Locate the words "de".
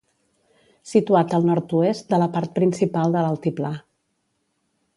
2.13-2.19, 3.17-3.25